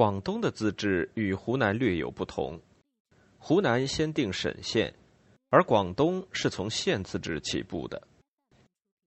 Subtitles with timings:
[0.00, 2.58] 广东的自治与湖南略有不同。
[3.38, 4.94] 湖南先定省县，
[5.50, 8.00] 而广东是从县自治起步的。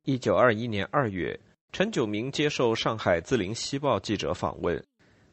[0.03, 1.39] 一九二一年二月，
[1.71, 4.85] 陈炯明接受上海《字林西报》记者访问，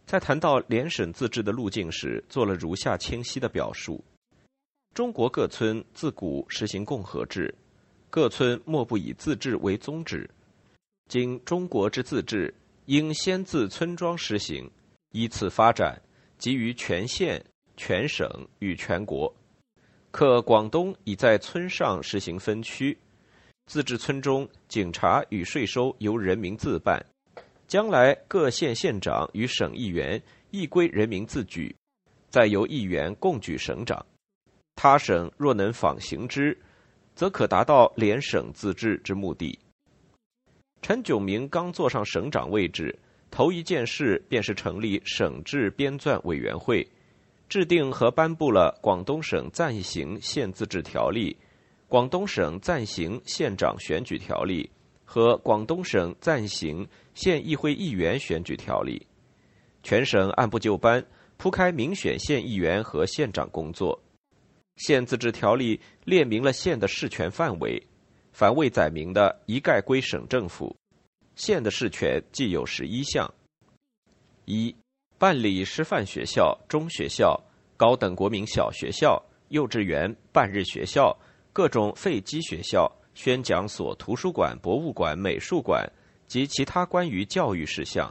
[0.07, 4.03] 在谈到联省自治的路径时，做了如下清晰的表述：
[4.95, 7.54] 中国各村自古实行共和制，
[8.08, 10.27] 各村莫不以自治为宗旨。
[11.11, 12.54] 今中国之自治，
[12.87, 14.67] 应先自村庄实行。
[15.13, 16.01] 依次发展，
[16.38, 17.45] 及于全县、
[17.77, 18.28] 全省
[18.60, 19.33] 与全国。
[20.10, 22.98] 可广东已在村上实行分区，
[23.66, 27.05] 自治村中警察与税收由人民自办，
[27.66, 31.74] 将来各县县长与省议员亦归人民自举，
[32.28, 34.05] 再由议员共举省长。
[34.74, 36.58] 他省若能仿行之，
[37.14, 39.58] 则可达到联省自治之目的。
[40.83, 42.98] 陈炯明刚坐上省长位置。
[43.30, 46.87] 头一件事便是成立省制编纂委员会，
[47.48, 51.33] 制定和颁布了《广东省暂行县自治条例》、
[51.89, 54.64] 《广东省暂行县长选举条例》
[55.05, 58.98] 和《广东省暂行县议会议员选举条例》。
[59.83, 61.05] 全省按部就班
[61.37, 63.98] 铺开民选县议员和县长工作。
[64.77, 67.83] 县自治条例列明了县的事权范围，
[68.33, 70.77] 凡未载明的，一概归省政府。
[71.41, 73.33] 县的事权既有十一项：
[74.44, 74.77] 一、
[75.16, 77.42] 办理师范学校、中学校、
[77.78, 81.16] 高等国民小学校、幼稚园、半日学校、
[81.50, 85.91] 各种废基学校、宣讲所、图书馆、博物馆、美术馆
[86.27, 88.06] 及其他关于教育事项；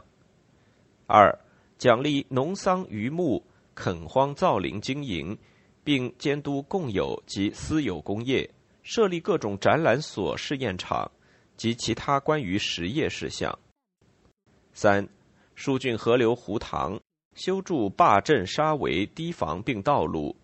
[1.06, 1.32] 二、
[1.78, 5.38] 奖励农桑榆木、垦荒造林经营，
[5.84, 8.50] 并监督共有及私有工业，
[8.82, 11.08] 设立各种展览所、试验场。
[11.60, 13.58] 及其他关于实业事项。
[14.72, 15.06] 三、
[15.54, 16.98] 疏浚河流湖塘，
[17.34, 20.34] 修筑坝镇沙围堤防并道路，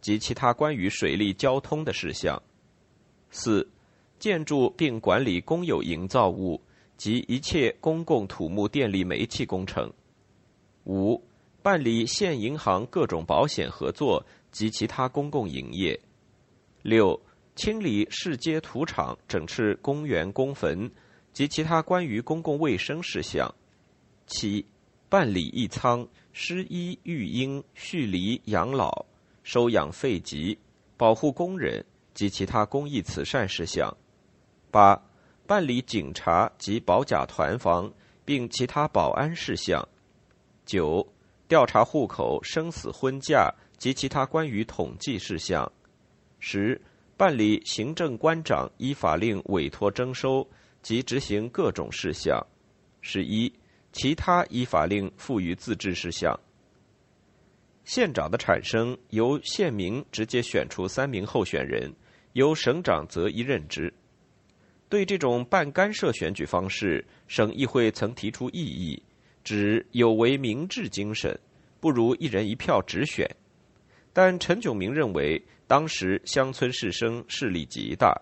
[0.00, 2.40] 及其他关于水利交通的事项。
[3.32, 3.68] 四、
[4.20, 6.62] 建筑并管理公有营造物
[6.96, 9.92] 及一切公共土木电力煤气工程。
[10.84, 11.20] 五、
[11.62, 16.00] 办理县银行各种保险合作及其他公共营业。
[16.82, 17.20] 六。
[17.56, 20.90] 清理市街土场，整治公园公坟
[21.32, 23.52] 及其他关于公共卫生事项。
[24.26, 24.64] 七、
[25.08, 29.04] 办理义仓、施医育婴、恤离养老、
[29.42, 30.56] 收养废疾、
[30.96, 31.84] 保护工人
[32.14, 33.94] 及其他公益慈善事项。
[34.70, 35.02] 八、
[35.46, 37.92] 办理警察及保甲团房
[38.24, 39.86] 并其他保安事项。
[40.64, 41.06] 九、
[41.48, 45.70] 调查户口、生死婚嫁及其他关于统计事项。
[46.38, 46.80] 十。
[47.20, 50.48] 办理行政官长依法令委托征收
[50.80, 52.42] 及执行各种事项。
[53.02, 53.52] 十一，
[53.92, 56.34] 其他依法令赋予自治事项。
[57.84, 61.94] 县长的产生由县民直接选出三名候选人，
[62.32, 63.92] 由省长择一任之。
[64.88, 69.02] 对这种半干涉选举方式，省议会曾提出异议，
[69.44, 71.38] 指有违民治精神，
[71.80, 73.30] 不如一人一票直选。
[74.10, 75.44] 但陈炯明认为。
[75.70, 78.12] 当时乡村士绅势力极大，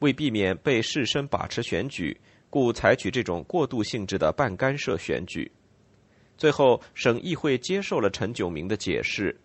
[0.00, 2.20] 为避免被士绅把持选举，
[2.50, 5.48] 故采取这种过渡性质的半干涉选举。
[6.36, 9.38] 最后，省议会接受了陈炯明的解释。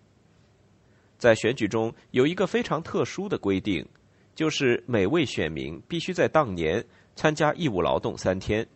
[1.19, 3.87] 在选举中有一个非常特殊的规定，
[4.33, 6.83] 就是每位选民必须在当年
[7.15, 8.67] 参加义务劳动三天，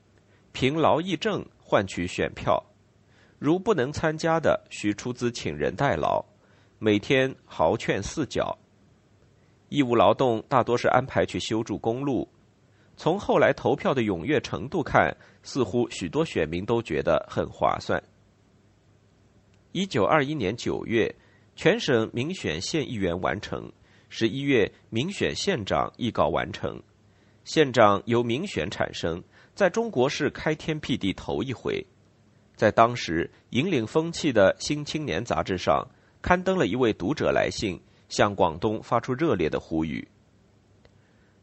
[0.51, 2.63] 凭劳役证换取选票。
[3.39, 6.23] 如不能参加的，需出资请人代劳，
[6.77, 8.55] 每天豪券四角。
[9.69, 12.27] 义务劳动大多是安排去修筑公路。
[12.95, 18.01] 从后来投票的踊跃程度看，似乎许多选民都觉得很划算。
[19.71, 21.13] 一九二一年九月，
[21.55, 23.71] 全省民选县议员完成；
[24.09, 26.81] 十一月，民选县长亦告完成。
[27.43, 29.23] 县长由民选产生，
[29.53, 31.85] 在中国是开天辟地头一回。
[32.55, 35.87] 在当时引领风气的《新青年》杂志上，
[36.21, 37.79] 刊登了一位读者来信。
[38.09, 40.07] 向广东发出热烈的呼吁。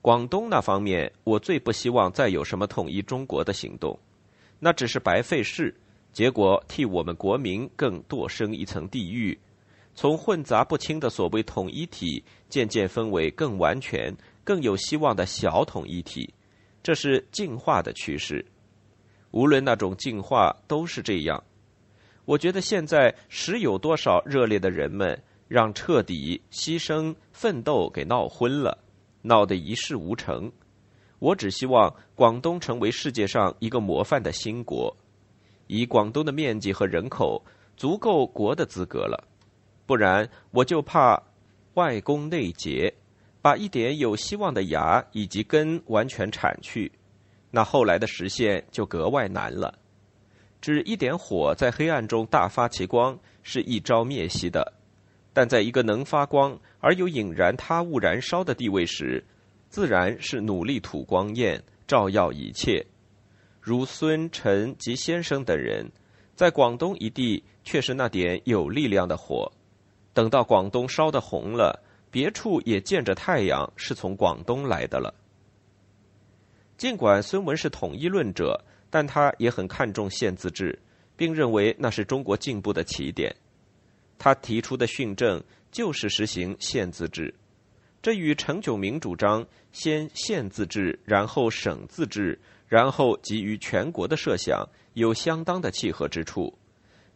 [0.01, 3.99] 广东那方面，我最不希望再有什么统一中国的行动，
[4.59, 5.75] 那只是白费事，
[6.13, 9.39] 结果替我们国民更堕生一层地狱。
[9.95, 16.35] 从混杂不清的所谓统一体，渐渐分为更完全、更有希望的小统一体，
[16.83, 18.45] 这是进化的趋势。
[19.31, 21.43] 无论那种进化，都是这样。
[22.27, 25.19] 我觉得现在时有多少热烈的人们。
[25.49, 28.79] 让彻底牺牲奋斗给闹昏了，
[29.23, 30.51] 闹得一事无成。
[31.19, 34.95] 我只希望广东成为世界上一个模范的新国。
[35.67, 37.43] 以广东的面积和人口，
[37.77, 39.25] 足够国的资格了，
[39.87, 41.23] 不然我就怕
[41.75, 42.93] 外功内结，
[43.41, 46.93] 把一点有希望的芽以及根完全铲去，
[47.51, 49.79] 那后来的实现就格外难了。
[50.61, 54.63] 只一点火在黑暗中大发其光，是一朝灭息的；
[55.35, 59.23] 但在一个能发光而又引燃他物燃烧的地位时，
[59.69, 62.87] 自然是努力吐光焰，照耀一切。
[63.61, 65.91] 如孙陈及先生等人，
[66.35, 69.53] 在广东一地却是那点有力量的火。
[70.15, 75.13] 等到广东烧得红了，别处也见着太阳是从广东来的了。
[76.79, 78.65] 尽管孙文是统一论者。
[78.91, 80.79] 但他也很看重县自治，
[81.17, 83.35] 并认为那是中国进步的起点。
[84.19, 87.35] 他提出的训政就是实行县自治，
[88.01, 92.39] 这与陈炯明主张先县自治，然后省自治，
[92.69, 96.57] 然后给予全国的设想有相当的契合之处，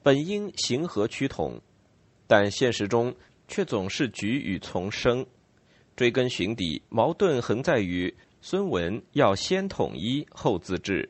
[0.03, 1.61] 本应形和趋同，
[2.27, 3.15] 但现实中
[3.47, 5.25] 却总是举与从生。
[5.97, 11.09] 追根寻底，矛盾横在于孙文要先统一后自治。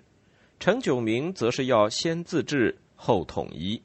[0.58, 3.80] 陈炯明则是要先自治后统一，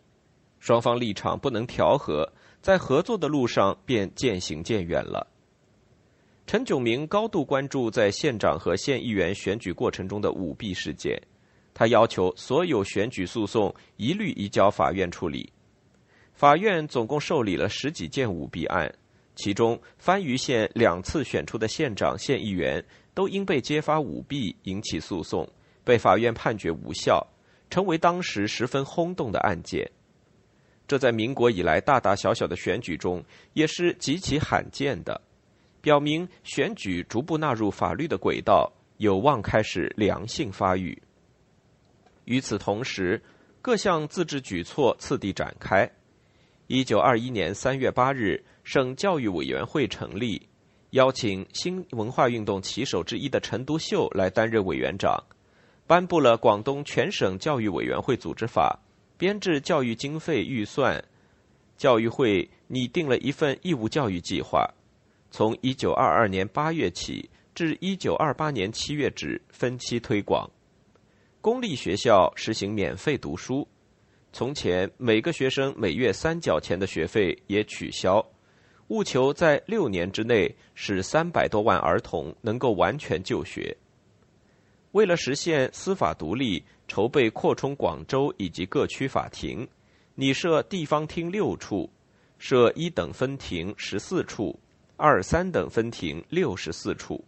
[0.64, 2.26] 双方立场不能调和，
[2.62, 5.28] 在合作的路上便渐行渐远了。
[6.48, 11.22] 陈炯明高度关注在县长和县议员选举过程中的舞弊事件，
[11.74, 15.52] 他要求所有选举诉讼一律移交法院处理。
[16.32, 18.90] 法院总共受理了十几件舞弊案，
[19.36, 22.82] 其中番禺县两次选出的县长、县议员
[23.14, 25.46] 都因被揭发舞弊引起诉讼。
[25.84, 27.22] 被法院判决无效，
[27.70, 29.92] 成为当时十分轰动的案件。
[30.88, 35.20] 这在民国以来大大小小的选举中也是极其罕见的，
[35.82, 41.02] 表明选举逐步纳入法律的轨道，有望开始良性发育。
[42.26, 43.22] 与此同时，
[43.62, 45.90] 各项自治举措次第展开。
[46.68, 50.48] 一九二一年三月八日，省教育委员会成立，
[50.92, 55.22] 邀请新文化运动旗手之一的陈独秀来担任委员长。
[55.86, 58.80] 颁布了广东全省教育委员会组织法，
[59.18, 61.04] 编制教育经费预算，
[61.78, 64.68] 教育会拟定了一份义务教育计划，
[65.32, 70.50] 从一九二二年八月起至一九二八年七月止分期推广。
[71.42, 73.68] 公立学校实行免费读书，
[74.32, 78.26] 从前每个学生每月三角钱的学费也取消，
[78.88, 83.76] 务求在六年之内使三百多万儿童能够完全就学。
[84.94, 89.68] 为了实现司法独立，筹备扩充广州以及各区法庭，
[90.14, 91.90] 拟设地方厅六处，
[92.38, 94.60] 设一等分庭十四处，
[94.96, 97.26] 二三等分庭六十四处。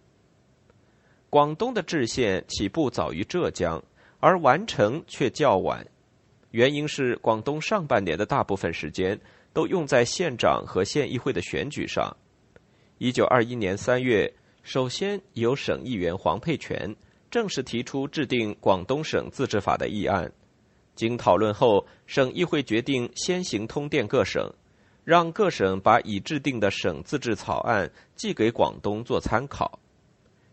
[1.31, 3.83] 广东的制宪起步早于浙江，
[4.19, 5.83] 而完成却较晚，
[6.51, 9.19] 原因是广东上半年的大部分时间
[9.53, 12.15] 都用在县长和县议会的选举上。
[12.99, 16.95] 一九二一年三月，首先由省议员黄佩全。
[17.35, 20.31] 正式提出制定广东省自治法的议案，
[20.95, 24.49] 经讨论后，省议会决定先行通电各省，
[25.03, 29.77] 让各省把已制定的省自治草案寄给广东做参考。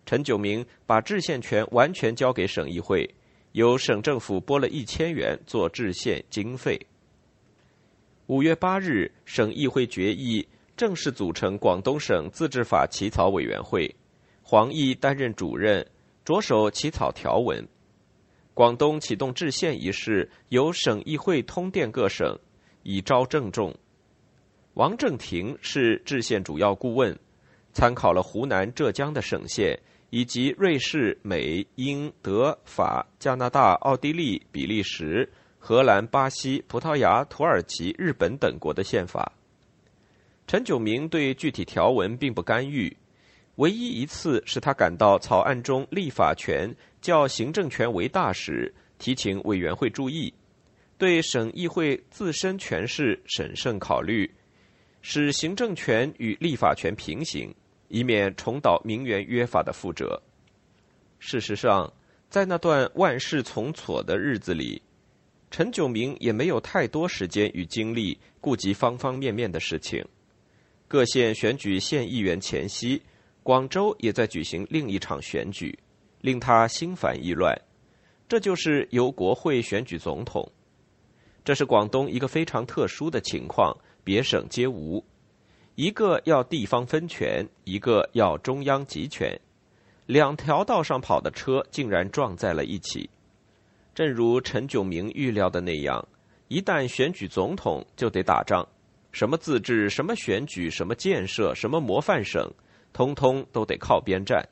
[0.05, 3.09] 陈炯明把制宪权完全交给省议会，
[3.53, 6.85] 由省政府拨了一千元做制宪经费。
[8.27, 10.45] 五月八日，省议会决议
[10.77, 13.95] 正式组成广东省自治法起草委员会，
[14.43, 15.87] 黄毅担任主任。
[16.25, 17.67] 着手起草条文，
[18.55, 22.39] 广东启动制宪仪式由省议会通电各省，
[22.83, 23.75] 以昭郑重。
[24.75, 27.19] 王正廷是制宪主要顾问，
[27.73, 29.79] 参考了湖南、浙江的省县，
[30.11, 39.33] 以及瑞士、美、英、德、法、加拿大、奥地利、比利时、荷兰、巴西、葡萄牙、土耳其、日本等国的宪法。
[40.47, 42.97] 陈炯明对具体条文并不干预。
[43.57, 50.33] 唯一一次是他感到草案中立法权较行政权为大时，提请委员会注意，
[50.97, 54.31] 对省议会自身权势审慎考虑，
[55.03, 57.55] 使行政权与立法权平行，
[57.89, 60.23] 以免重蹈名媛约法的覆辙。
[61.19, 61.93] 事实上，
[62.31, 64.81] 在那段万事从错的日子里，
[65.51, 70.03] 陈炯明也没有太多时间与精力顾及方方面面的事情。
[70.89, 73.03] 各县选举县议员前夕。
[73.43, 75.77] 广州也在举行另一场选举，
[76.21, 77.57] 令他心烦意乱。
[78.29, 80.51] 这就是由国会选举总统。
[81.45, 85.05] 这是广东一个非常特殊的情况，别省皆无。
[85.75, 89.39] 一个要地方分权，一个要中央集权，
[90.07, 93.11] 两条道上跑的车竟然撞在了一起。
[93.95, 96.07] 正如陈炯明预料的那样，
[96.49, 98.67] 一旦选举总统，就得打仗，
[99.11, 102.49] 什么自治、什么选举、什么建设、什么模范省，
[102.93, 104.47] 通通都得靠边站。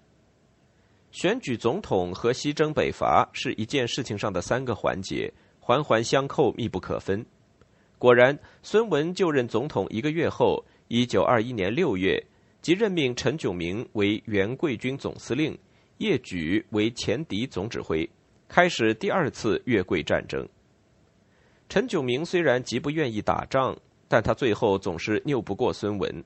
[1.11, 7.27] 选举总统和西征北伐是一件事情上的三个环节，环环相扣，密不可分。
[7.99, 12.25] 果然，孙文就任总统一个月后，一九二一年六月，
[12.63, 15.59] 即任命陈炯明为原贵军总司令，
[15.99, 18.09] 叶举为前敌总指挥，
[18.49, 20.49] 开始第二次越桂战争。
[21.69, 23.77] 陈炯明虽然极不愿意打仗，
[24.09, 26.25] 但他最后总是拗不过孙文，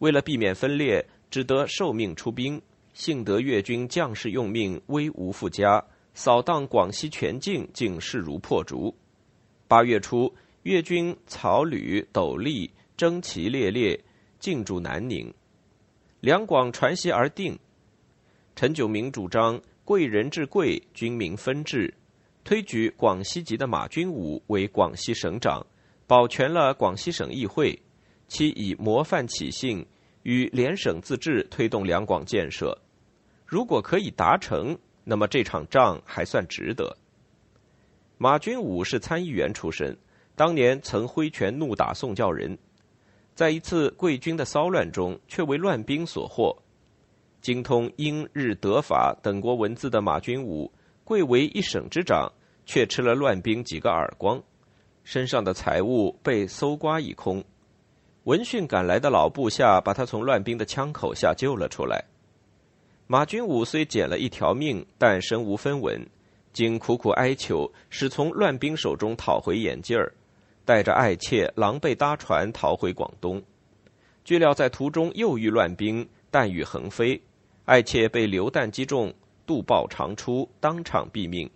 [0.00, 2.60] 为了避免分裂，只得受命出兵。
[2.94, 8.92] 幸得越军将士用命，威无复加，扫荡广西全境，竟势如破竹。
[9.68, 14.02] 八月初，越军草履斗笠，征旗猎猎，
[14.40, 15.32] 进驻南宁。
[16.20, 17.56] 两广传檄而定。
[18.56, 21.94] 陈炯明主张贵人治贵，军民分治，
[22.42, 25.64] 推举广西籍的马君武为广西省长，
[26.08, 27.80] 保全了广西省议会。
[28.26, 29.86] 其以模范起兴，
[30.22, 32.76] 与联省自治，推动两广建设。
[33.46, 36.96] 如果可以达成，那么这场仗还算值得。
[38.18, 39.96] 马君武是参议员出身，
[40.34, 42.58] 当年曾挥拳怒打宋教仁，
[43.34, 46.56] 在一次贵军的骚乱中，却为乱兵所获。
[47.40, 50.70] 精通英日德法等国文字的马君武，
[51.04, 52.30] 贵为一省之长，
[52.66, 54.42] 却吃了乱兵几个耳光，
[55.04, 57.42] 身上的财物被搜刮一空。
[58.28, 62.04] 闻讯赶来的老部下把他从乱兵的枪口下救了出来。
[63.06, 66.06] 马军武虽捡了一条命，但身无分文，
[66.52, 70.12] 经苦苦哀求，使从乱兵手中讨回眼镜儿，
[70.66, 73.42] 带着爱妾狼狈搭船逃回广东。
[74.24, 77.18] 据料在途中又遇乱兵，弹雨横飞，
[77.64, 79.10] 爱妾被流弹击中，
[79.46, 81.48] 肚爆肠出，当场毙命。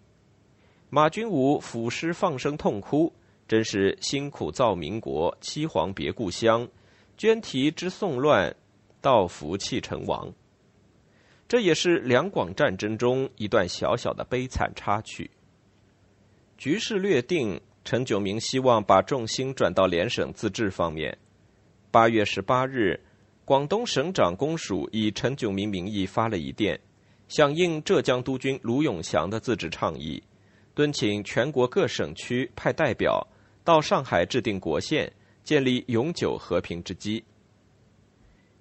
[0.89, 3.13] 马军武俯尸放声痛哭，
[3.53, 6.67] 真是辛苦造民国，七皇别故乡，
[7.19, 8.57] 捐题之宋乱，
[9.03, 10.33] 道服弃成王。
[11.47, 15.31] 这也是两广战争中一段小小的悲惨插曲。
[16.57, 21.19] 局势略定，陈炯明希望把重心转到联省自治方面。
[21.91, 22.99] 八月十八日，
[23.45, 26.81] 广东省长公署以陈炯明名义发了一电，
[27.29, 30.23] 响应浙江督军卢永祥的自治倡议，
[30.75, 33.29] 敦请全国各省区派代表
[33.65, 35.13] 到上海制定国宪，
[35.45, 37.23] 建立永久和平之基。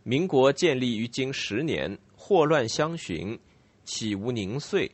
[0.03, 1.97] 民国建立于今十年。
[2.23, 3.37] 祸乱相寻，
[3.83, 4.89] 岂无宁碎？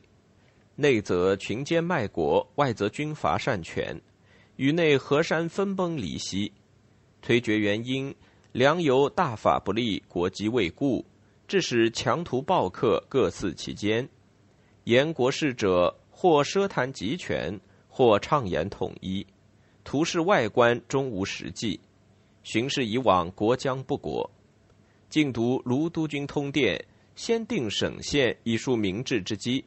[0.75, 4.01] 内则群奸卖国，外则军阀擅权，
[4.55, 6.53] 宇内河山分崩离析。
[7.21, 8.15] 推决原因，
[8.53, 11.05] 良由大法不立，国机未固，
[11.49, 14.07] 致使强徒暴客各肆其间。
[14.85, 17.59] 言国事者，或奢谈集权，
[17.89, 19.27] 或畅言统一，
[19.88, 21.79] 图示外观，终无实际。
[22.44, 24.29] 巡视以往，国将不国。
[25.10, 26.77] 竟读卢督军通电。
[27.15, 29.63] 先定省县以树明治之基，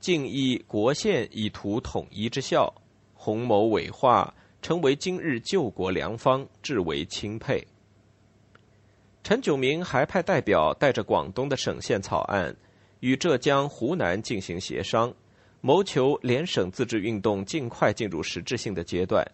[0.00, 2.70] 敬依国县以图统一之效，
[3.14, 7.66] 宏谋伟化，成为今日救国良方，至为钦佩。
[9.22, 12.54] 陈炯明还派代表带着广东的省县草案，
[13.00, 15.10] 与浙江、湖南进行协商，
[15.62, 19.26] 谋求联省自治运动尽快进入实质性的阶段。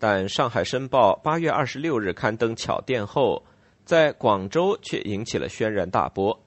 [0.00, 3.40] 但《上海申报》八月二十六日刊登巧电后。
[3.82, 6.38] 在广州却引起了轩然大波，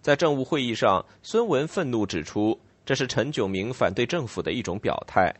[0.00, 5.34] 在政务会议上，孙文愤怒指出，这是陈炯明反对政府的一种表态。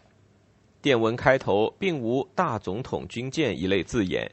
[0.83, 4.29] 电文开头并无“大总统军舰”一类字眼，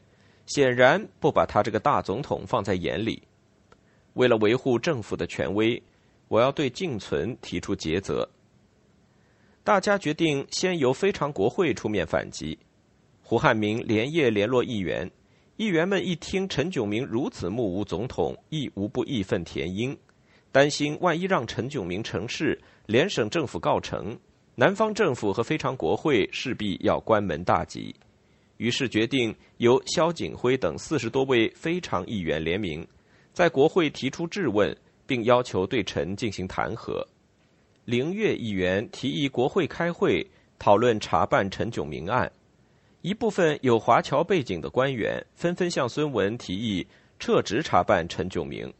[0.46, 3.22] 显然不把他这个大总统放在眼里。
[4.14, 5.80] 为了维护政府的权威，
[6.26, 8.28] 我要对敬存提出诘责。
[9.62, 12.58] 大家决定先由非常国会出面反击。
[13.28, 15.10] 胡汉民连夜联络议员。
[15.58, 19.94] 议员们一听陈炯明如此目无总统，亦无不义愤填膺，
[20.50, 24.18] 担心万一让陈炯明成事，联省政府告成，
[24.54, 27.94] 南方政府和非常国会势必要关门大吉。
[28.56, 32.82] 于是决定由萧景辉等四十多位非常议员联名，
[33.34, 34.74] 在国会提出质问，
[35.06, 37.04] 并要求对陈进行弹劾。
[37.84, 40.26] 凌月议员提议国会开会
[40.58, 42.32] 讨论查办陈炯明案。
[43.00, 46.84] 一部分有华侨背景的官员纷纷向孙文提议
[47.20, 48.72] 撤职查办陈炯明，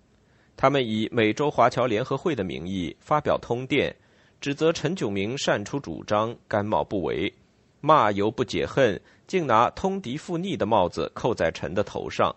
[0.56, 3.94] 他们以美洲华侨联合会的名义发表通电，
[4.40, 7.32] 指责陈炯明擅出主张，甘冒不为，
[7.80, 12.34] 骂犹不解恨，竟拿通敌附逆的帽子扣在陈的头上，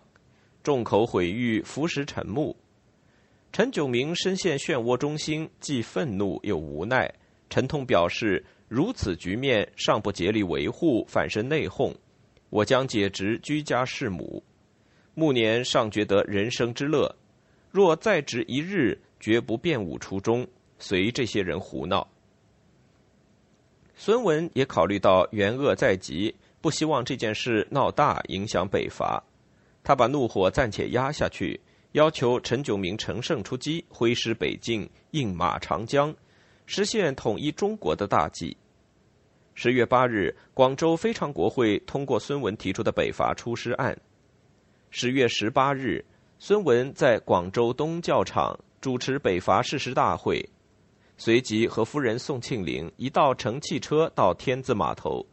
[0.61, 2.55] 众口毁誉，浮石沉木。
[3.51, 7.11] 陈炯明深陷漩涡中心，既愤怒又无奈，
[7.50, 8.45] 沉痛表示。
[8.74, 11.94] 如此局面尚不竭力维护，反生内讧，
[12.50, 14.42] 我将解职居家侍母。
[15.13, 17.13] 暮年尚觉得人生之乐，
[17.70, 20.48] 若在职一日，绝不变吾初衷，
[20.80, 22.08] 随这些人胡闹。
[23.94, 29.22] 孙文也考虑到元鄂在即，不希望这件事闹大，影响北伐。
[29.84, 31.60] 他把怒火暂且压下去，
[31.92, 36.16] 要求陈炯明乘胜出击，挥师北进，应马长江，
[36.66, 38.56] 实现统一中国的大计。
[39.53, 43.96] 十月八日，广州非常国会通过孙文提出的北伐出师案。
[44.89, 46.03] 十月十八日，
[46.39, 50.43] 孙文在广州东教场主持北伐誓师大会，
[51.17, 55.25] 随即和夫人宋庆龄一道乘汽车到天字码头，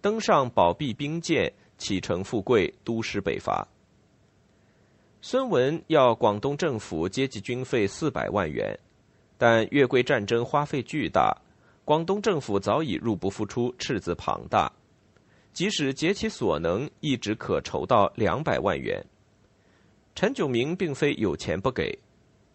[0.00, 3.66] 登上宝璧兵舰，启程富贵督师北伐。
[5.20, 8.78] 孙文要广东政府接济军费四百万元，
[9.38, 11.36] 但越桂战争花费巨大，
[11.86, 14.70] 广东政府早已入不敷出，赤字庞大。
[15.52, 19.00] 即使竭其所能，亦只可筹到两百万元。
[20.12, 21.96] 陈炯明并非有钱不给，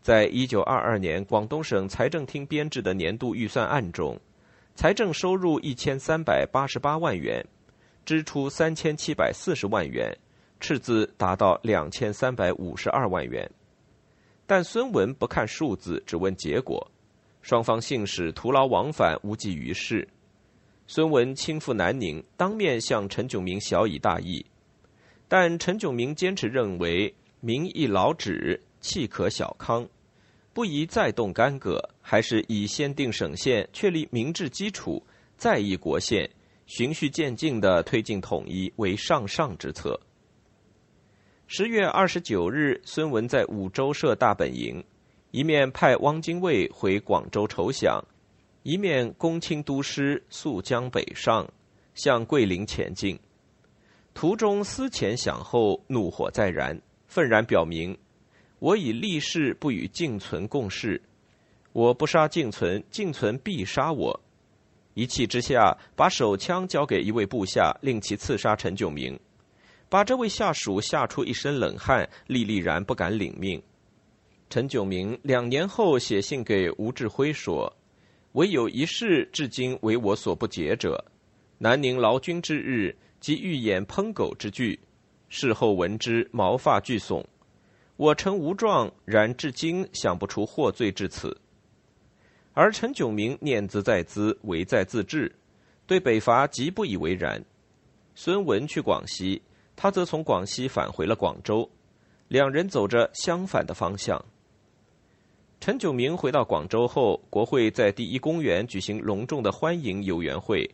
[0.01, 4.19] 在一九二二年广东省财政厅编制的年度预算案中，
[4.75, 7.41] 财政收入一千三百八十八万元，
[8.03, 10.13] 支出三千七百四十万元，
[10.59, 13.49] 赤字达到两千三百五十二万元。
[14.45, 16.85] 但孙文不看数字，只问结果，
[17.41, 20.07] 双方信使徒劳往返，无济于事。
[20.87, 24.45] 孙文亲赴南宁，当面向陈炯明晓以大义，
[25.27, 29.87] 但陈炯明坚持认为民意老止，气可小康，
[30.53, 35.01] 不宜再动干戈，还是以先定省县，确立民治基础，
[35.37, 36.29] 再议国宪，
[36.65, 39.99] 循序渐进地推进统一为上上之策。
[41.47, 44.83] 十月二十九日，孙文在五洲设大本营，
[45.31, 48.03] 一面派汪精卫回广州筹饷。
[48.63, 51.51] 一面公卿都师溯江北上，
[51.95, 53.19] 向桂林前进。
[54.13, 57.97] 途中思前想后，怒火再燃，愤然表明
[58.59, 61.01] ：“我以立誓不与敬存共事，
[61.73, 64.21] 我不杀敬存，敬存必杀我。”
[64.93, 69.17] 一气之下，把手枪交给一位部下，令其刺杀陈炯明，
[69.89, 73.63] 把这位下属吓出一身冷汗，历历然不敢领命。
[74.51, 77.73] 陈炯明两年后写信给吴志辉说。
[78.33, 81.01] 唯有一事，至今为我所不解者。
[81.57, 84.77] 南宁劳军之日，即欲演烹狗之剧，
[85.29, 87.23] 事后闻之，毛发俱悚。
[87.95, 91.39] 我诚无状，然至今想不出获罪至此。
[92.51, 95.33] 而陈炯明念兹在兹，唯在自治，
[95.87, 97.41] 对北伐极不以为然。
[98.15, 99.41] 孙文去广西，
[99.77, 101.69] 他则从广西返回了广州，
[102.27, 104.21] 两人走着相反的方向。
[105.61, 110.67] 陈炯明回到广州后，国会在第一公园举行隆重的欢迎游园会。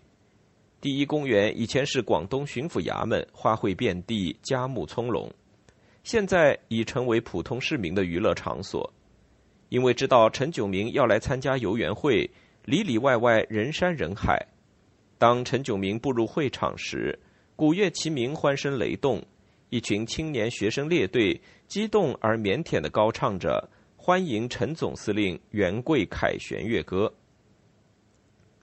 [0.79, 5.29] 第一公园以前是广东巡抚衙门，花卉遍地，佳木葱茏，
[6.03, 8.93] 现在已成为普通市民的娱乐场所。
[9.67, 12.31] 因为知道陈炯明要来参加游园会，
[12.63, 14.47] 里里外外人山人海。
[15.17, 17.19] 当陈炯明步入会场时，
[17.57, 19.21] 鼓乐齐鸣，欢声雷动，
[19.69, 23.69] 一群青年学生列队激动而腼腆地高唱着。
[24.07, 27.13] 欢迎陈总司令元贵凯旋乐歌。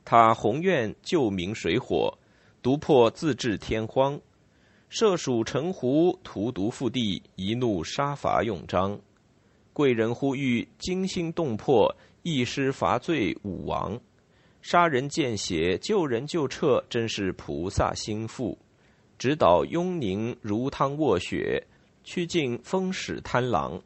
[0.02, 2.16] 他宏愿救民水火，
[2.62, 4.18] 独破自治天荒，
[4.88, 8.98] 设蜀城湖，荼毒腹地，一怒杀伐用章。
[9.74, 14.00] 贵人呼吁惊心动魄，一师伐罪武王，
[14.62, 18.58] 杀人见血，救人救撤，真是菩萨心腹。
[19.18, 21.62] 指导雍宁如汤卧雪，
[22.02, 23.82] 驱尽风使贪狼。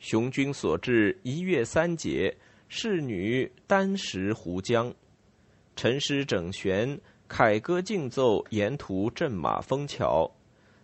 [0.00, 2.34] 雄军所至，一月三节，
[2.68, 4.92] 侍女单食湖江，
[5.76, 10.28] 陈师整弦，凯歌竞奏，沿途阵马封桥，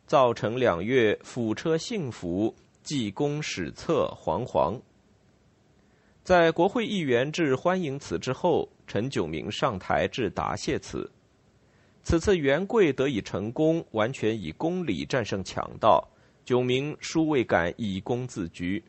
[0.06, 4.78] 造成两月，辅车幸福，济公史册煌煌。
[6.22, 11.10] 在国会议员致欢迎词之后，陈炯明上台致答谢词。
[12.02, 16.06] 此次元贵得以成功，完全以公理战胜强盗，
[16.44, 18.84] 炯明殊未敢以公自居。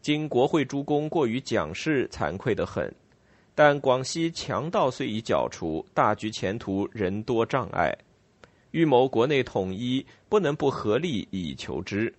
[0.00, 2.92] 经国会诸公过于讲事，惭愧得很。
[3.54, 7.94] 但广西强盗虽已剿除，大局前途仍多障碍。
[8.70, 12.14] 欲谋国内统一，不能不合力以求之。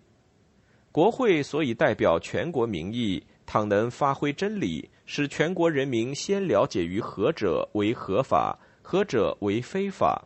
[0.92, 10.22] 国会所以代表全国民意，倘能发挥真理，使全国人民先了解于何者为合法，何者为非法，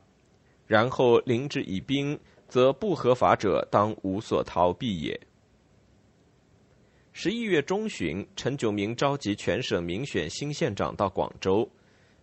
[0.65, 5.17] 然后凌之以兵，则不合法者当无所逃避也。
[7.17, 11.65] 十一月中旬，陈炯明召集全省民选新县长到广州，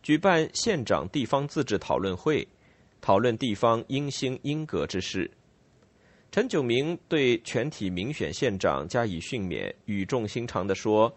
[0.02, 2.46] 举办县长地方自治讨论会，
[3.00, 5.30] 讨论地方应兴应革之事。
[6.30, 11.10] 陈炯明对全体民选县长加以训勉，语重心长地说：“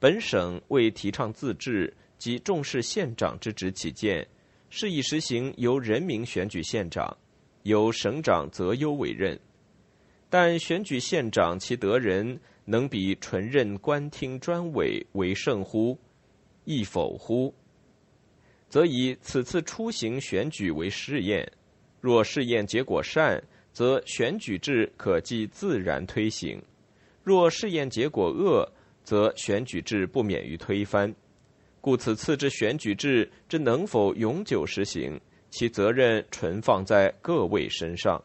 [0.00, 4.26] 本省为提倡自治及重视县长之职起见，
[4.70, 7.14] 是以实行由人民选举县长，
[7.64, 9.38] 由省长择优委任。
[10.30, 15.98] 但选举县长其得人，能比纯任官厅专委为胜乎？
[16.64, 17.52] 亦否乎？”
[18.70, 21.50] 则以此次出行选举为试验，
[22.00, 26.56] 若试验结果善，则选举制可即自然推行；
[27.24, 28.70] 若试验结果恶，
[29.02, 31.12] 则选举制不免于推翻。
[31.80, 38.22] 故此次之选举制之能否永久实行，其责任纯放在各位身上。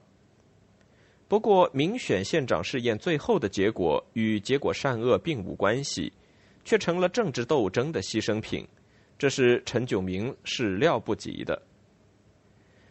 [1.27, 6.13] 不过，民选县长试验最后的结果与结果善恶并无关系，
[6.63, 8.67] 却成了政治斗争的牺牲品。
[9.17, 11.59] 这是陈炯明始料不及的。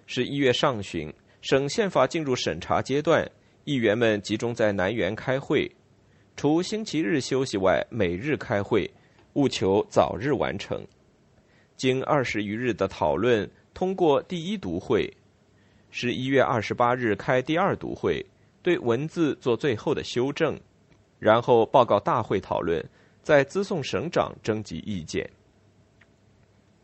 [0.06, 3.30] 十一月上旬，省宪法进入审查阶段，
[3.64, 5.70] 议员们集中在南园开会，
[6.34, 8.90] 除星期日休息外，每日开会，
[9.34, 10.84] 务求早日完成。
[11.76, 15.08] 经二十余日的讨论，通过第一读会，
[15.96, 18.20] 十一月二十八日开第二读会，
[18.64, 20.58] 对文字做最后的修正，
[21.20, 22.84] 然后报告大会讨论，
[23.22, 25.30] 再资送省长征集意见。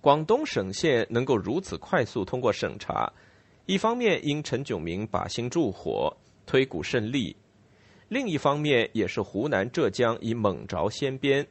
[0.00, 3.12] 广东省县能够如此快速通过审查，
[3.66, 7.34] 一方面因陈炯明把心助火，推股胜利；
[8.06, 11.44] 另一方面也是湖南、浙江以猛着先鞭，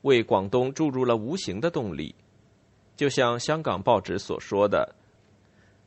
[0.00, 2.14] 为广东注入了无形的动力。
[2.96, 4.94] 就像香港报纸所说的：“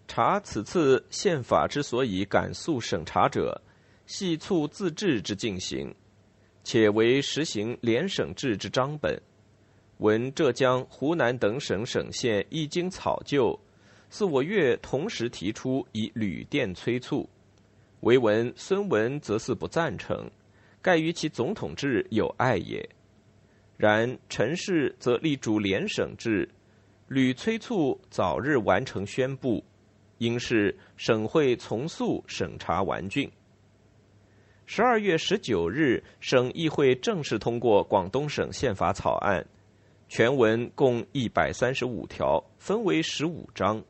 [0.07, 3.61] 查此次宪法之所以赶速审查者，
[4.05, 5.93] 系促自治之进行，
[6.63, 9.21] 且为实行联省制之章本。”
[9.99, 13.59] 闻浙江、湖南等省省县一经草就，
[14.09, 17.27] 似我越同时提出以旅电催促。
[18.01, 20.29] 唯闻孙文则似不赞成，
[20.83, 22.87] 盖于其总统制有碍也。
[23.75, 26.47] 然陈氏则力主联省制，
[27.07, 29.65] 屡催促早日完成宣布，
[30.19, 33.29] 应是省会从速审查完竣。
[34.65, 39.45] 十二月十九日，省议会正式通过广东省宪法草案。
[40.09, 43.83] 全文共一百三十五条，分为十五章，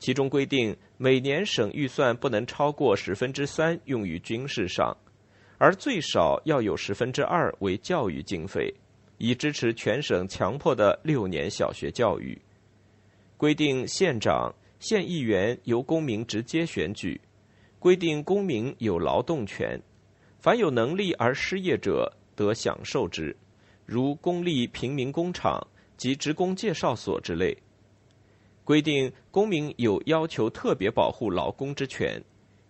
[0.00, 4.96] 其中规定每年省预算不能超过十分之三用于军事上，
[5.56, 8.74] 而最少要有十分之二为教育经费，
[9.18, 12.36] 以支持全省强迫的六年小学教育。
[13.36, 17.20] 规定县长、县议员由公民直接选举，
[17.78, 19.80] 规定公民有劳动权，
[20.38, 23.36] 凡有能力而失业者得享受之。
[23.84, 27.56] 如公立平民工厂及职工介绍所之类，
[28.62, 32.22] 规定公民有要求特别保护劳工之权。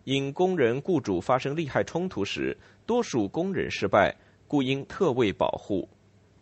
[0.05, 4.17] 因工人雇主发生利害冲突时，多数工人失败，
[4.47, 5.87] 故应特为保护。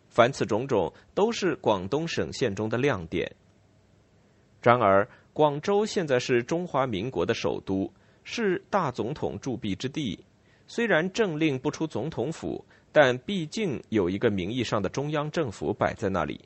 [0.07, 3.29] 凡此种种，都是广东省县中的亮点。
[4.61, 10.17] 然而，广州现在是中华民国的首都，是大总统驻跸之地。
[10.65, 12.65] 虽然政令不出总统府。
[12.91, 16.39] 但毕竟有一个名义上的中央政府摆在那里，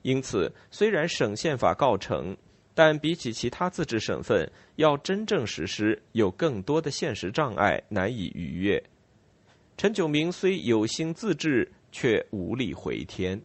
[0.00, 2.36] 因此虽然省宪法告成，
[2.74, 8.82] 但比起其他自治省份，要真正实施有更多的现实障碍难以逾越。
[9.76, 13.40] 陈炯明虽有心自治，却无力回天。